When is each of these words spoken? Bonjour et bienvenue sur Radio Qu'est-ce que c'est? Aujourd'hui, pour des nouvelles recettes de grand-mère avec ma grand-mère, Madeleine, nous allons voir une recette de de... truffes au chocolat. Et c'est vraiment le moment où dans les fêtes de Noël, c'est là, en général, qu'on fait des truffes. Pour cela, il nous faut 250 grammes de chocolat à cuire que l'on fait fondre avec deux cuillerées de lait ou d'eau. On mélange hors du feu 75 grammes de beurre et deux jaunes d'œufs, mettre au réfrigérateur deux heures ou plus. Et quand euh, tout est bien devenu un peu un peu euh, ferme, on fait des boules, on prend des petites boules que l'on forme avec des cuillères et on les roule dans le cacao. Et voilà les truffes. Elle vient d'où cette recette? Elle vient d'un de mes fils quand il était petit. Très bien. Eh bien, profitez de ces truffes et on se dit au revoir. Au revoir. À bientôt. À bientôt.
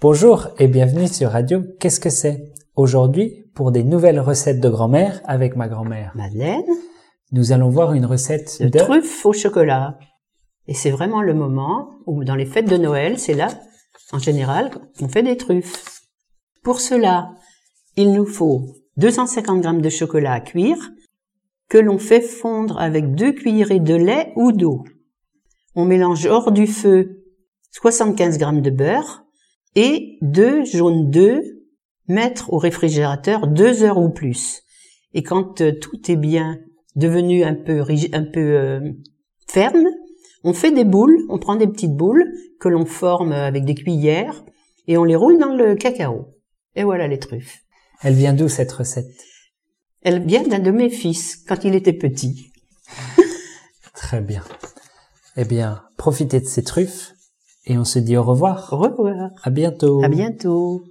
Bonjour 0.00 0.46
et 0.60 0.68
bienvenue 0.68 1.08
sur 1.08 1.32
Radio 1.32 1.64
Qu'est-ce 1.80 1.98
que 1.98 2.08
c'est? 2.08 2.52
Aujourd'hui, 2.76 3.50
pour 3.52 3.72
des 3.72 3.82
nouvelles 3.82 4.20
recettes 4.20 4.60
de 4.60 4.68
grand-mère 4.68 5.20
avec 5.24 5.56
ma 5.56 5.66
grand-mère, 5.66 6.12
Madeleine, 6.14 6.62
nous 7.32 7.50
allons 7.50 7.68
voir 7.68 7.94
une 7.94 8.06
recette 8.06 8.62
de 8.62 8.68
de... 8.68 8.78
truffes 8.78 9.26
au 9.26 9.32
chocolat. 9.32 9.98
Et 10.68 10.74
c'est 10.74 10.92
vraiment 10.92 11.20
le 11.20 11.34
moment 11.34 11.90
où 12.06 12.22
dans 12.22 12.36
les 12.36 12.46
fêtes 12.46 12.70
de 12.70 12.76
Noël, 12.76 13.18
c'est 13.18 13.34
là, 13.34 13.48
en 14.12 14.20
général, 14.20 14.70
qu'on 14.96 15.08
fait 15.08 15.24
des 15.24 15.36
truffes. 15.36 16.02
Pour 16.62 16.80
cela, 16.80 17.30
il 17.96 18.12
nous 18.12 18.26
faut 18.26 18.66
250 18.98 19.60
grammes 19.62 19.82
de 19.82 19.90
chocolat 19.90 20.34
à 20.34 20.40
cuire 20.40 20.92
que 21.68 21.78
l'on 21.78 21.98
fait 21.98 22.20
fondre 22.20 22.78
avec 22.78 23.16
deux 23.16 23.32
cuillerées 23.32 23.80
de 23.80 23.96
lait 23.96 24.32
ou 24.36 24.52
d'eau. 24.52 24.84
On 25.74 25.84
mélange 25.84 26.24
hors 26.26 26.52
du 26.52 26.68
feu 26.68 27.24
75 27.72 28.38
grammes 28.38 28.62
de 28.62 28.70
beurre 28.70 29.24
et 29.74 30.18
deux 30.22 30.64
jaunes 30.64 31.10
d'œufs, 31.10 31.44
mettre 32.08 32.52
au 32.52 32.58
réfrigérateur 32.58 33.46
deux 33.46 33.82
heures 33.82 33.98
ou 33.98 34.10
plus. 34.10 34.62
Et 35.14 35.22
quand 35.22 35.60
euh, 35.60 35.72
tout 35.72 36.10
est 36.10 36.16
bien 36.16 36.58
devenu 36.96 37.44
un 37.44 37.54
peu 37.54 37.84
un 38.12 38.24
peu 38.24 38.40
euh, 38.40 38.92
ferme, 39.46 39.86
on 40.44 40.52
fait 40.52 40.72
des 40.72 40.84
boules, 40.84 41.18
on 41.28 41.38
prend 41.38 41.56
des 41.56 41.66
petites 41.66 41.94
boules 41.94 42.24
que 42.60 42.68
l'on 42.68 42.86
forme 42.86 43.32
avec 43.32 43.64
des 43.64 43.74
cuillères 43.74 44.44
et 44.86 44.96
on 44.96 45.04
les 45.04 45.16
roule 45.16 45.38
dans 45.38 45.54
le 45.54 45.74
cacao. 45.74 46.34
Et 46.74 46.84
voilà 46.84 47.08
les 47.08 47.18
truffes. 47.18 47.58
Elle 48.02 48.14
vient 48.14 48.32
d'où 48.32 48.48
cette 48.48 48.72
recette? 48.72 49.24
Elle 50.02 50.24
vient 50.24 50.44
d'un 50.44 50.60
de 50.60 50.70
mes 50.70 50.90
fils 50.90 51.36
quand 51.36 51.64
il 51.64 51.74
était 51.74 51.92
petit. 51.92 52.52
Très 53.94 54.20
bien. 54.20 54.44
Eh 55.36 55.44
bien, 55.44 55.82
profitez 55.96 56.40
de 56.40 56.46
ces 56.46 56.62
truffes 56.62 57.12
et 57.66 57.78
on 57.78 57.84
se 57.84 57.98
dit 57.98 58.16
au 58.16 58.22
revoir. 58.22 58.72
Au 58.72 58.78
revoir. 58.78 59.30
À 59.42 59.50
bientôt. 59.50 60.02
À 60.02 60.08
bientôt. 60.08 60.82